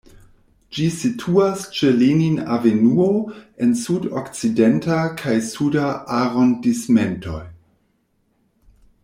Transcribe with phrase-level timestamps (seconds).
[0.75, 3.09] Ĝi situas ĉe Lenin-avenuo
[3.67, 5.87] en Sud-Okcidenta kaj Suda
[6.23, 7.41] arondismentoj.